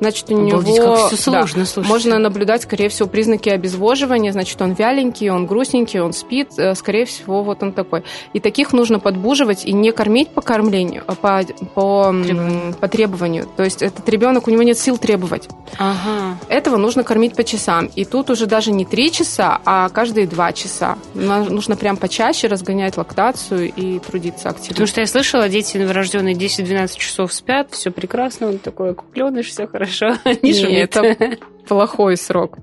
[0.00, 4.32] Значит, у Обалдеть, него как все сложно, да, можно наблюдать, скорее всего, признаки обезвоживания.
[4.32, 6.52] Значит, он вяленький, он грустненький, он спит.
[6.74, 8.04] Скорее всего, вот он такой.
[8.32, 11.42] И таких нужно подбуживать и не кормить по кормлению, а по,
[11.74, 12.74] по, требованию.
[12.74, 13.48] по требованию.
[13.56, 15.48] То есть этот ребенок, у него нет сил требовать.
[15.78, 16.38] Ага.
[16.48, 17.90] Этого нужно кормить по часам.
[17.94, 20.96] И тут уже даже не три часа, а каждые два часа.
[21.14, 24.68] Нужно прям почаще разгонять лактацию и трудиться активно.
[24.68, 29.66] Потому что я слышала, дети новорожденные 10-12 часов спят, все прекрасно, он такой кукленыш, все
[29.66, 29.87] хорошо,
[30.42, 30.96] не шумит.
[30.96, 32.58] это плохой срок.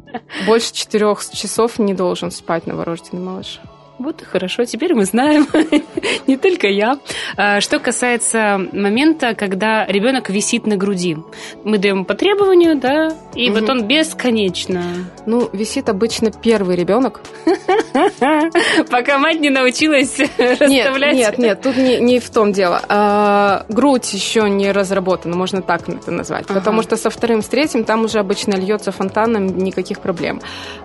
[0.45, 3.59] Больше четырех часов не должен спать новорожденный малыш.
[3.97, 5.47] Вот и хорошо, теперь мы знаем,
[6.27, 6.99] не только я.
[7.37, 11.17] А, что касается момента, когда ребенок висит на груди.
[11.63, 13.59] Мы даем по требованию, да, и угу.
[13.59, 14.83] вот он бесконечно.
[15.25, 17.21] Ну, висит обычно первый ребенок.
[18.91, 21.15] Пока мать не научилась расставлять.
[21.15, 22.81] Нет, нет, тут не, не в том дело.
[22.89, 26.45] А, грудь еще не разработана, можно так это назвать.
[26.49, 26.59] Ага.
[26.59, 30.41] Потому что со вторым, с третьим там уже обычно льется фонтаном, никаких проблем.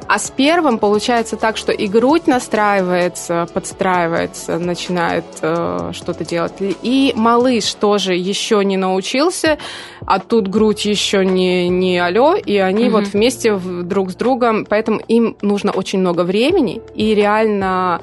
[0.07, 6.53] А с первым получается так, что и грудь настраивает, подстраивается, подстраивается, начинает э, что-то делать.
[6.61, 9.59] И малыш тоже еще не научился,
[10.07, 12.99] а тут грудь еще не, не алло, и они угу.
[12.99, 18.01] вот вместе друг с другом, поэтому им нужно очень много времени, и реально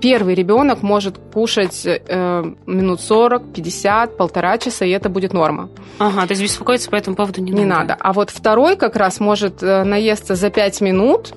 [0.00, 5.68] первый ребенок может кушать э, минут 40, 50, полтора часа, и это будет норма.
[5.98, 7.88] Ага, то есть беспокоиться по этому поводу не, не надо.
[7.88, 7.96] надо.
[8.00, 11.34] А вот второй как раз может э, наесться за 5 минут,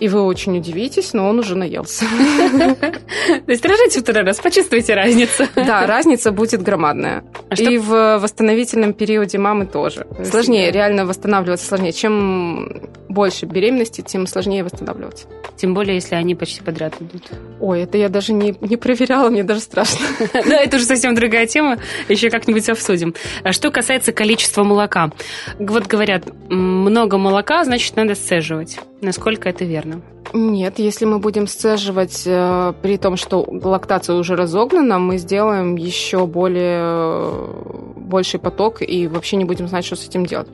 [0.00, 2.04] и вы очень удивитесь, но он уже наелся.
[2.56, 5.44] То есть рожайте второй раз, почувствуйте разницу.
[5.54, 7.22] Да, разница будет громадная.
[7.48, 10.06] А и в восстановительном периоде мамы тоже.
[10.24, 11.92] Сложнее, реально восстанавливаться сложнее.
[11.92, 15.26] Чем больше беременности, тем сложнее восстанавливаться.
[15.56, 17.28] Тем более, если они почти подряд идут.
[17.60, 20.06] Ой, это я даже не, не проверяла, мне даже страшно.
[20.32, 23.14] Да, это уже совсем другая тема, еще как-нибудь обсудим.
[23.42, 25.10] А что касается количества молока.
[25.58, 28.78] Вот говорят, много молока, значит, надо сцеживать.
[29.00, 30.02] Насколько это верно?
[30.32, 36.26] Нет, если мы будем сцеживать э, при том, что лактация уже разогнана, мы сделаем еще
[36.26, 37.48] более
[37.96, 40.48] больший поток и вообще не будем знать, что с этим делать.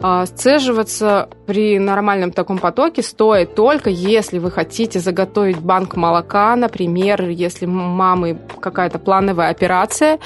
[0.00, 7.28] А сцеживаться при нормальном таком потоке стоит только, если вы хотите заготовить банк молока, например,
[7.28, 10.20] если у мамы какая-то плановая операция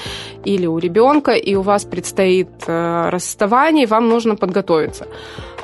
[0.45, 5.07] или у ребенка, и у вас предстоит э, расставание, вам нужно подготовиться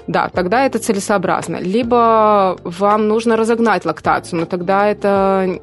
[0.10, 1.58] да, тогда это целесообразно.
[1.58, 5.60] Либо вам нужно разогнать лактацию, но тогда это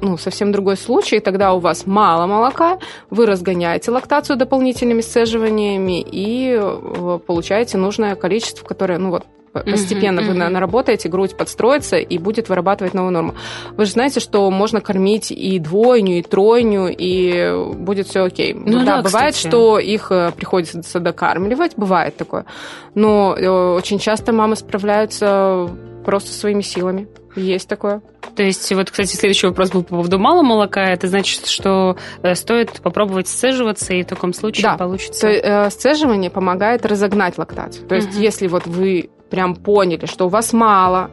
[0.00, 2.78] ну, совсем другой случай, тогда у вас мало молока,
[3.10, 9.26] вы разгоняете лактацию дополнительными сцеживаниями и э, получаете нужное количество, которое, ну вот,
[9.64, 13.34] постепенно mm-hmm, вы наработаете, грудь подстроится и будет вырабатывать новую норму.
[13.76, 18.54] Вы же знаете, что можно кормить и двойню, и тройню, и будет все окей.
[18.54, 19.48] Ну, да, да, бывает, кстати.
[19.48, 22.46] что их э, приходится докармливать, бывает такое.
[22.94, 25.68] Но э, очень часто мамы справляются
[26.04, 27.08] просто своими силами.
[27.36, 28.00] Есть такое.
[28.34, 30.84] То есть, вот, кстати, следующий вопрос был по поводу мало молока.
[30.84, 34.76] Это значит, что э, стоит попробовать сцеживаться, и в таком случае да.
[34.76, 35.28] получится...
[35.28, 37.86] То, э, сцеживание помогает разогнать лактацию.
[37.86, 38.20] То есть, угу.
[38.20, 41.10] если вот вы прям поняли, что у вас мало,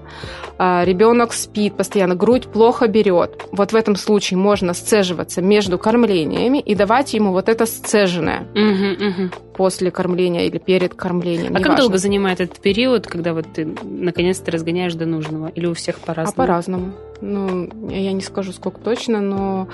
[0.57, 3.45] а, ребенок спит постоянно, грудь плохо берет.
[3.51, 9.07] Вот в этом случае можно сцеживаться между кормлениями и давать ему вот это сцеженное угу,
[9.07, 9.29] угу.
[9.55, 11.53] после кормления или перед кормлением.
[11.53, 11.77] А как важно.
[11.77, 15.47] долго занимает этот период, когда вот ты наконец-то разгоняешь до нужного?
[15.47, 16.33] Или у всех по-разному?
[16.33, 16.93] А по-разному.
[17.21, 19.67] Ну, я не скажу, сколько точно, но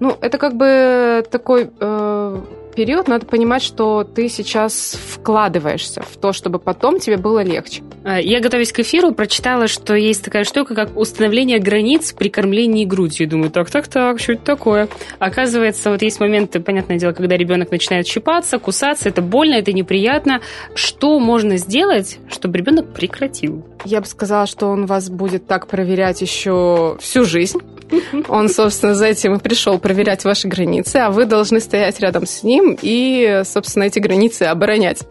[0.00, 2.40] ну, это как бы такой э,
[2.78, 7.82] период надо понимать, что ты сейчас вкладываешься в то, чтобы потом тебе было легче.
[8.04, 12.84] А, я, готовясь к эфиру, прочитала, что есть такая штука, как установление границ при кормлении
[12.84, 13.28] грудью.
[13.28, 14.88] Думаю, так-так-так, что это такое?
[15.18, 20.40] Оказывается, вот есть моменты, понятное дело, когда ребенок начинает щипаться, кусаться, это больно, это неприятно.
[20.76, 23.66] Что можно сделать, чтобы ребенок прекратил?
[23.84, 27.58] Я бы сказала, что он вас будет так проверять еще всю жизнь.
[28.28, 32.42] Он, собственно, за этим и пришел проверять ваши границы, а вы должны стоять рядом с
[32.42, 35.04] ним и, собственно, эти границы оборонять.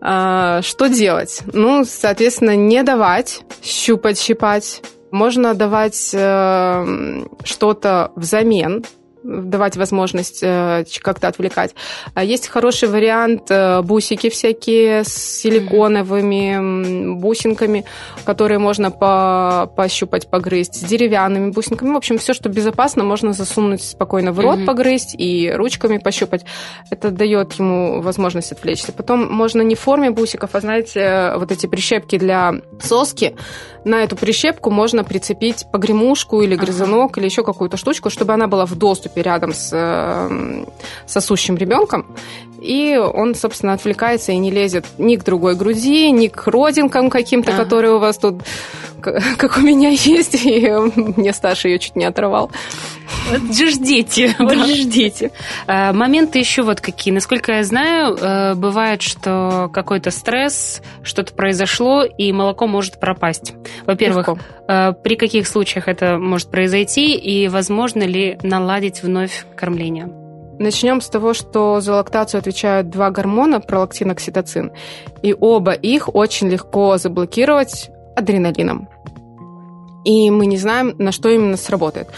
[0.00, 1.40] А, что делать?
[1.52, 4.82] Ну, соответственно, не давать щупать, щипать.
[5.10, 8.84] Можно давать э, что-то взамен,
[9.24, 11.74] давать возможность э, как-то отвлекать.
[12.12, 17.84] А есть хороший вариант э, бусики всякие с силиконовыми бусинками,
[18.24, 21.92] которые можно по пощупать, погрызть, с деревянными бусинками.
[21.92, 24.66] В общем, все, что безопасно, можно засунуть спокойно в рот, mm-hmm.
[24.66, 26.44] погрызть и ручками пощупать.
[26.90, 28.92] Это дает ему возможность отвлечься.
[28.92, 33.34] Потом можно не в форме бусиков, а, знаете, вот эти прищепки для соски.
[33.84, 37.20] На эту прищепку можно прицепить погремушку или грызунок ага.
[37.20, 40.64] или еще какую-то штучку, чтобы она была в доступе доступе рядом с э,
[41.06, 42.06] сосущим ребенком,
[42.64, 47.52] и он, собственно, отвлекается и не лезет ни к другой груди, ни к родинкам каким-то,
[47.52, 47.62] ага.
[47.62, 48.42] которые у вас тут,
[49.00, 52.50] как у меня есть, и мне старший ее чуть не оторвал.
[53.30, 55.30] Вот ждите, вот ждите.
[55.66, 57.12] А, моменты еще вот какие.
[57.12, 63.54] Насколько я знаю, э, бывает, что какой-то стресс, что-то произошло, и молоко может пропасть.
[63.86, 64.28] Во-первых,
[64.68, 70.23] э, при каких случаях это может произойти, и возможно ли наладить вновь кормление?
[70.58, 74.72] Начнем с того, что за лактацию отвечают два гормона, пролактин и окситоцин.
[75.22, 78.88] И оба их очень легко заблокировать адреналином.
[80.04, 82.08] И мы не знаем, на что именно сработает.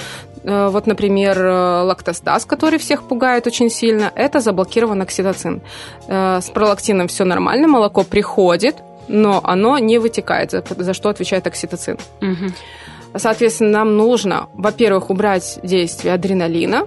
[0.43, 5.63] Э, вот, например, э, лактостаз, который всех пугает очень сильно, это заблокирован окситоцин.
[6.09, 8.77] Э, с пролактином все нормально, молоко приходит,
[9.09, 11.99] но оно не вытекает, за, за что отвечает окситоцин.
[12.21, 13.19] Угу.
[13.19, 16.87] Соответственно, нам нужно, во-первых, убрать действие адреналина,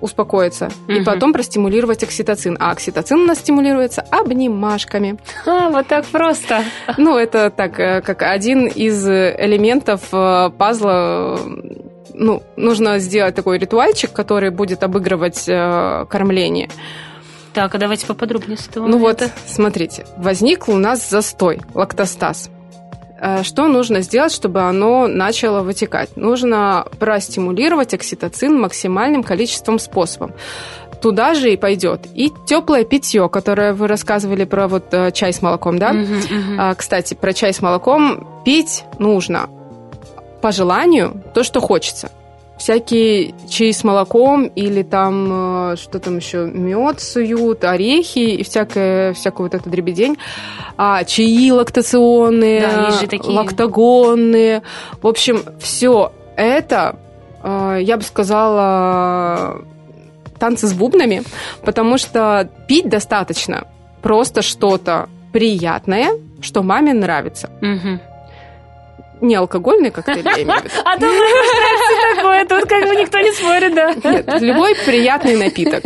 [0.00, 0.92] успокоиться, угу.
[0.92, 2.56] и потом простимулировать окситоцин.
[2.60, 5.18] А окситоцин у нас стимулируется обнимашками.
[5.46, 6.64] А, вот так просто.
[6.96, 11.38] Ну, это так, как один из элементов пазла
[12.14, 16.68] ну, нужно сделать такой ритуальчик, который будет обыгрывать э, кормление.
[17.52, 18.86] Так, а давайте поподробнее с этого.
[18.86, 19.24] Ну момента.
[19.24, 22.50] вот, смотрите, возник у нас застой, лактостаз.
[23.20, 26.16] Э, что нужно сделать, чтобы оно начало вытекать?
[26.16, 30.30] Нужно простимулировать окситоцин максимальным количеством способов.
[31.02, 35.42] Туда же и пойдет и теплое питье, которое вы рассказывали про вот э, чай с
[35.42, 35.92] молоком, да?
[35.92, 36.74] Uh-huh, uh-huh.
[36.74, 39.48] Кстати, про чай с молоком пить нужно
[40.42, 42.10] по желанию то, что хочется.
[42.60, 49.14] Всякие чаи с молоком или там, э, что там еще, мед суют, орехи и всякое,
[49.14, 50.18] всякую вот эту дребедень.
[50.76, 53.34] А, чаи лактационные, да, такие.
[53.34, 54.62] лактогонные.
[55.00, 56.96] В общем, все это,
[57.42, 59.64] э, я бы сказала,
[60.38, 61.22] танцы с бубнами,
[61.64, 63.68] потому что пить достаточно
[64.02, 66.10] просто что-то приятное,
[66.42, 67.48] что маме нравится.
[67.62, 68.09] Угу
[69.20, 70.74] не алкогольный коктейль, я имею в виду.
[70.84, 73.94] А думаю, такое, тут как бы никто не спорит, да.
[73.94, 75.84] Нет, любой приятный напиток.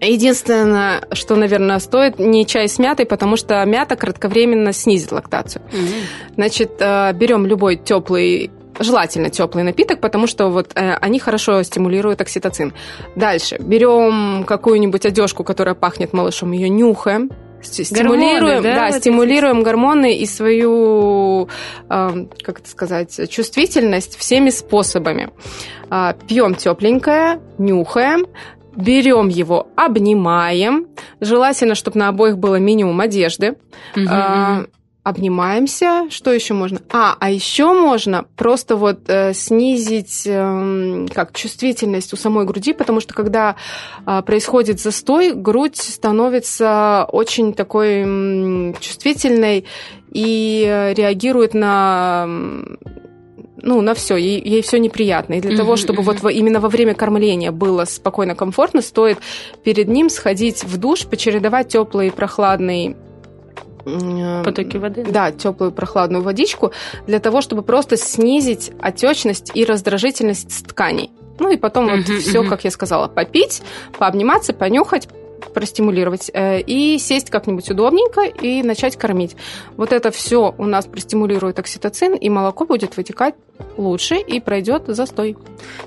[0.00, 5.62] Единственное, что, наверное, стоит, не чай с мятой, потому что мята кратковременно снизит лактацию.
[5.72, 6.34] Mm-hmm.
[6.36, 12.20] Значит, э, берем любой теплый желательно теплый напиток, потому что вот э, они хорошо стимулируют
[12.20, 12.72] окситоцин.
[13.16, 17.30] Дальше берем какую-нибудь одежку, которая пахнет малышом, ее нюхаем,
[17.62, 21.48] стимулируем, гормоны, да, да стимулируем гормоны и свою,
[21.88, 25.30] как это сказать, чувствительность всеми способами.
[25.90, 28.26] А, Пьем тепленькое, нюхаем,
[28.76, 30.86] берем его, обнимаем.
[31.20, 33.56] Желательно, чтобы на обоих было минимум одежды.
[33.96, 34.68] Угу
[35.08, 36.06] обнимаемся.
[36.10, 36.80] Что еще можно?
[36.90, 43.00] А, а еще можно просто вот э, снизить э, как чувствительность у самой груди, потому
[43.00, 43.56] что когда
[44.06, 49.64] э, происходит застой, грудь становится очень такой э, чувствительной
[50.12, 52.26] и реагирует на
[53.60, 55.34] ну, на все, ей, ей все неприятно.
[55.34, 55.56] И для mm-hmm.
[55.56, 59.18] того, чтобы вот во, именно во время кормления было спокойно, комфортно, стоит
[59.64, 62.96] перед ним сходить в душ, почередовать теплый и прохладный
[64.44, 65.04] потоки воды.
[65.08, 66.72] Да, теплую прохладную водичку
[67.06, 71.10] для того, чтобы просто снизить отечность и раздражительность тканей.
[71.38, 73.62] Ну и потом uh-huh, вот все, как я сказала, попить,
[73.98, 75.08] пообниматься, понюхать,
[75.54, 79.36] простимулировать, э, и сесть как-нибудь удобненько и начать кормить.
[79.76, 83.34] Вот это все у нас простимулирует окситоцин, и молоко будет вытекать
[83.76, 85.36] лучше и пройдет застой.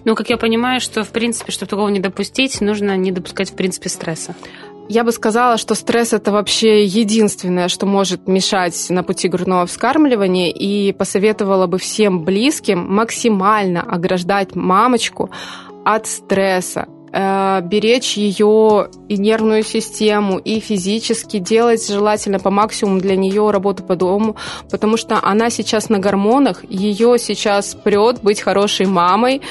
[0.06, 3.56] Ну, как я понимаю, что, в принципе, чтобы такого не допустить, нужно не допускать, в
[3.56, 4.36] принципе, стресса.
[4.89, 10.52] Я бы сказала, что стресс это вообще единственное, что может мешать на пути грудного вскармливания,
[10.52, 15.30] и посоветовала бы всем близким максимально ограждать мамочку
[15.86, 23.17] от стресса, Э, беречь ее и нервную систему, и физически делать желательно по максимуму для
[23.17, 24.38] нее работу по дому,
[24.69, 29.41] потому что она сейчас на гормонах, ее сейчас прет быть хорошей мамой,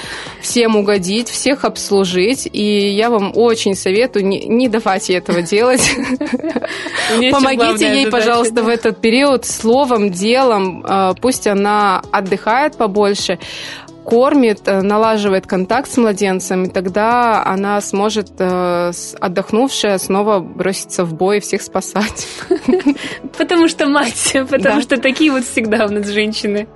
[0.40, 5.83] всем угодить, всех обслужить, и я вам очень советую не, не давать ей этого делать.
[7.31, 13.38] Помогите ей, пожалуйста, в этот период словом, делом, э, пусть она отдыхает побольше,
[14.05, 21.15] кормит, э, налаживает контакт с младенцем, и тогда она сможет, э, отдохнувшая, снова броситься в
[21.15, 22.27] бой и всех спасать.
[23.38, 24.83] Потому что мать, потому да.
[24.83, 26.69] что такие вот всегда у нас женщины.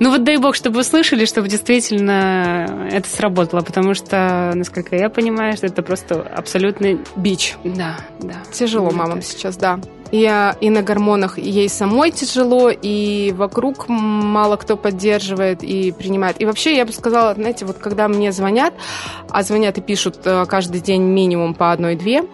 [0.00, 5.08] Ну вот дай бог, чтобы вы слышали, чтобы действительно это сработало, потому что, насколько я
[5.08, 7.56] понимаю, что это просто абсолютный бич.
[7.64, 8.34] Да, да.
[8.52, 9.80] Тяжело мамам сейчас, да
[10.14, 16.40] и, и на гормонах ей самой тяжело, и вокруг мало кто поддерживает и принимает.
[16.40, 18.74] И вообще, я бы сказала, знаете, вот когда мне звонят,
[19.28, 22.26] а звонят и пишут э, каждый день минимум по одной-две,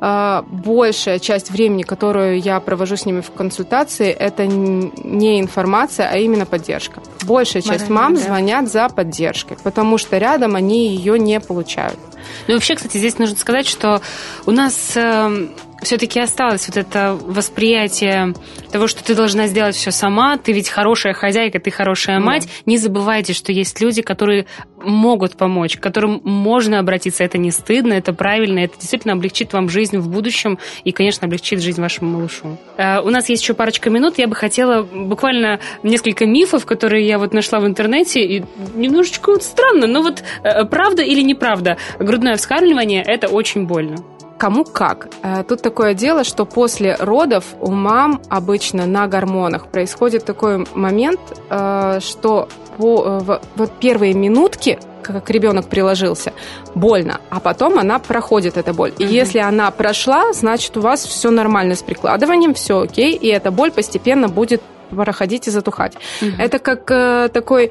[0.00, 6.16] э, большая часть времени, которую я провожу с ними в консультации, это не информация, а
[6.16, 7.02] именно поддержка.
[7.24, 8.22] Большая часть мам да.
[8.22, 11.98] звонят за поддержкой, потому что рядом они ее не получают.
[12.46, 14.00] Ну, вообще, кстати, здесь нужно сказать, что
[14.46, 15.50] у нас эм,
[15.82, 18.34] все-таки осталось вот это восприятие
[18.72, 22.46] того, что ты должна сделать все сама, ты ведь хорошая хозяйка, ты хорошая мать.
[22.46, 22.52] Да.
[22.66, 24.46] Не забывайте, что есть люди, которые
[24.82, 27.24] могут помочь, к которым можно обратиться.
[27.24, 31.60] Это не стыдно, это правильно, это действительно облегчит вам жизнь в будущем и, конечно, облегчит
[31.60, 32.58] жизнь вашему малышу.
[32.76, 34.18] Э, у нас есть еще парочка минут.
[34.18, 39.86] Я бы хотела буквально несколько мифов, которые я вот нашла в интернете, и немножечко странно,
[39.86, 43.96] но вот э, правда или неправда, грудное вскармливание– это очень больно.
[44.38, 45.08] Кому как.
[45.22, 51.20] Э, тут такое дело, что после родов у мам обычно на гормонах происходит такой момент,
[51.50, 56.32] э, что по, э, вот первые минутки как ребенок приложился,
[56.74, 58.92] больно, а потом она проходит эта боль.
[58.98, 59.06] И mm-hmm.
[59.06, 63.70] если она прошла, значит у вас все нормально с прикладыванием, все окей, и эта боль
[63.70, 65.94] постепенно будет проходить и затухать.
[66.22, 66.30] Угу.
[66.38, 67.70] Это как э, такой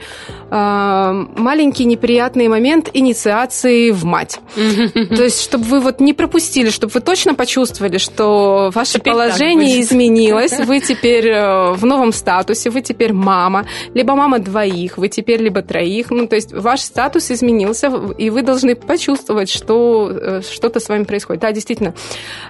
[0.50, 4.40] э, маленький неприятный момент инициации в мать.
[4.56, 5.16] Угу.
[5.16, 9.82] То есть, чтобы вы вот не пропустили, чтобы вы точно почувствовали, что ваше теперь положение
[9.82, 15.42] изменилось, вы теперь э, в новом статусе, вы теперь мама, либо мама двоих, вы теперь
[15.42, 16.12] либо троих.
[16.12, 21.04] Ну, то есть, ваш статус изменился, и вы должны почувствовать, что э, что-то с вами
[21.04, 21.42] происходит.
[21.42, 21.94] Да, действительно,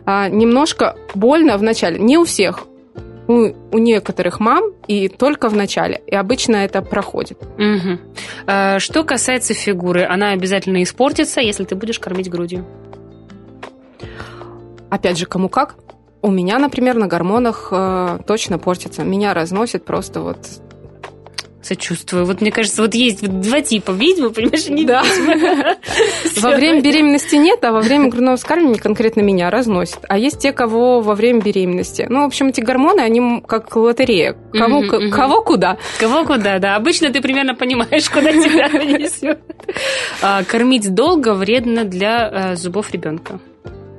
[0.06, 2.00] э, немножко больно в начале.
[2.00, 2.68] Не у всех
[3.28, 6.02] у, у некоторых мам и только в начале.
[6.08, 7.38] И обычно это проходит.
[7.42, 8.00] Угу.
[8.80, 12.66] Что касается фигуры, она обязательно испортится, если ты будешь кормить грудью.
[14.90, 15.76] Опять же, кому как.
[16.22, 19.04] У меня, например, на гормонах э, точно портится.
[19.04, 20.38] Меня разносит просто вот
[21.68, 22.26] Сочувствую.
[22.26, 25.04] Вот мне кажется, вот есть два типа ведьмы, понимаешь, не да.
[26.42, 30.00] Во время беременности нет, а во время грудного вскармливания конкретно меня разносит.
[30.08, 32.08] А есть те, кого во время беременности.
[32.10, 34.38] Ну, в общем, эти гормоны, они как лотерея.
[34.54, 35.78] Кому, кого куда?
[36.00, 36.78] Кого куда, да.
[36.78, 39.42] Обычно ты примерно понимаешь, куда тебя несет.
[40.22, 43.42] А, кормить долго вредно для э, зубов ребенка.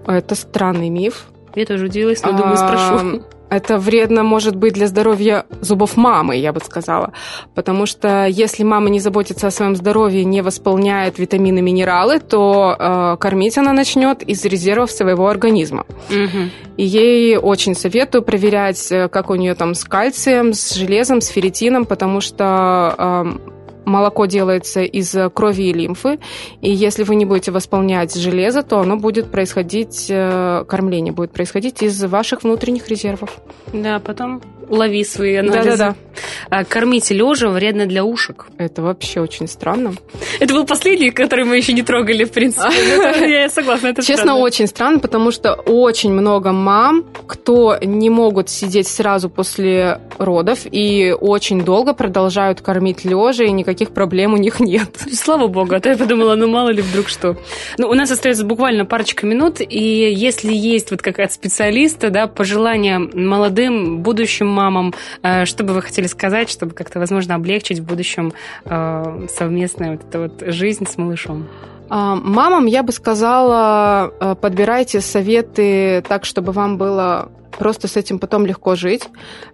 [0.07, 1.27] Это странный миф.
[1.55, 3.25] Я тоже удивилась, но думаю, спрошу.
[3.51, 7.13] Это вредно может быть для здоровья зубов мамы, я бы сказала.
[7.55, 13.17] Потому что если мама не заботится о своем здоровье, не восполняет витамины, минералы, то э,
[13.19, 15.87] кормить она начнет из резервов своего организма.
[16.11, 16.51] Угу.
[16.77, 21.29] И ей очень советую проверять, э, как у нее там с кальцием, с железом, с
[21.29, 23.58] ферритином, потому что э,
[23.89, 26.19] молоко делается из крови и лимфы,
[26.61, 31.83] и если вы не будете восполнять железо, то оно будет происходить, э, кормление будет происходить
[31.83, 33.39] из ваших внутренних резервов.
[33.73, 35.77] Да, потом лови свои анализы.
[35.77, 35.97] Да-да-да.
[36.51, 38.47] А кормить лежа вредно для ушек.
[38.59, 39.95] Это вообще очень странно.
[40.41, 42.69] Это был последний, который мы еще не трогали, в принципе.
[43.29, 48.89] Я согласна, это Честно, очень странно, потому что очень много мам, кто не могут сидеть
[48.89, 54.89] сразу после родов и очень долго продолжают кормить лежа, и никаких проблем у них нет.
[55.13, 57.37] Слава богу, а то я подумала, ну мало ли вдруг что.
[57.77, 62.27] Ну, у нас остается буквально парочка минут, и если есть вот как от специалиста, да,
[62.27, 64.93] пожелания молодым будущим мамам,
[65.23, 68.33] э, что бы вы хотели сказать, чтобы как-то, возможно, облегчить в будущем
[68.65, 71.47] э, совместную вот эту вот жизнь с малышом?
[71.91, 78.19] А, мамам я бы сказала, э, подбирайте советы так, чтобы вам было просто с этим
[78.19, 79.09] потом легко жить.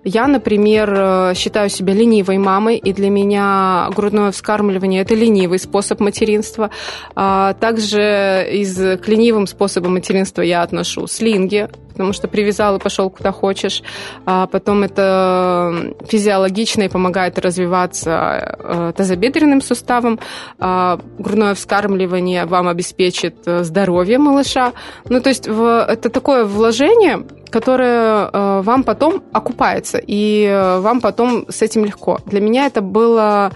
[0.05, 6.71] Я, например, считаю себя ленивой мамой, и для меня грудное вскармливание– это ленивый способ материнства.
[7.15, 13.09] А, также из, к ленивым способам материнства я отношу слинги, потому что привязал и пошел
[13.09, 13.83] куда хочешь.
[14.27, 20.19] А потом это физиологично и помогает развиваться э, тазобедренным суставом.
[20.59, 24.73] А грудное вскармливание вам обеспечит э, здоровье малыша.
[25.09, 30.49] Ну, то есть это такое вложение, которое э, вам потом окупается, и
[30.81, 32.19] вам потом с этим легко.
[32.27, 33.53] Для меня это было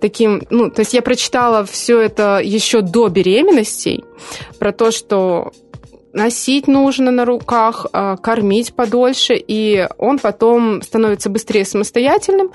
[0.00, 4.04] таким, ну, то есть я прочитала все это еще до беременностей,
[4.58, 5.52] про то, что
[6.12, 12.50] носить нужно на руках, а, кормить подольше, и он потом становится быстрее самостоятельным,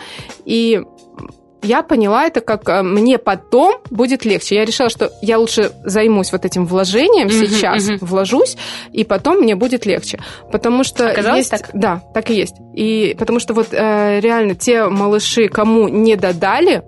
[0.45, 0.82] и
[1.66, 4.56] я поняла это, как а, мне потом будет легче.
[4.56, 7.97] Я решила, что я лучше займусь вот этим вложением uh-huh, сейчас, uh-huh.
[8.01, 8.56] вложусь,
[8.91, 10.20] и потом мне будет легче.
[10.51, 11.51] Потому что Оказалось есть...
[11.51, 11.70] так?
[11.74, 12.56] Да, так и есть.
[12.76, 16.84] И потому что вот э, реально те малыши, кому не додали,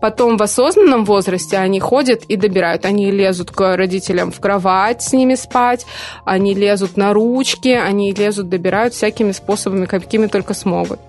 [0.00, 2.84] Потом в осознанном возрасте они ходят и добирают.
[2.84, 5.86] Они лезут к родителям в кровать с ними спать,
[6.24, 11.00] они лезут на ручки, они лезут, добирают всякими способами, какими только смогут.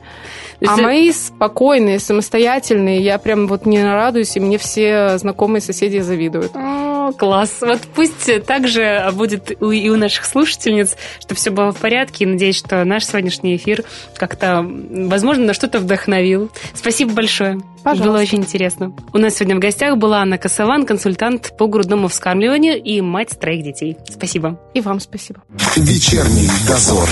[0.68, 6.51] А мои спокойные, самостоятельные, я прям вот не радуюсь, и мне все знакомые соседи завидуют.
[6.55, 7.57] О, класс.
[7.62, 12.26] Вот пусть так же будет и у наших слушательниц, чтобы все было в порядке.
[12.26, 13.84] И надеюсь, что наш сегодняшний эфир
[14.16, 16.51] как-то, возможно, на что-то вдохновил.
[16.74, 17.59] Спасибо большое.
[17.84, 18.12] Пожалуйста.
[18.12, 18.93] Было очень интересно.
[19.12, 23.64] У нас сегодня в гостях была Анна Косован, консультант по грудному вскармливанию и мать троих
[23.64, 23.97] детей.
[24.07, 24.59] Спасибо.
[24.76, 25.41] И вам спасибо.
[25.76, 27.09] Вечерний дозор.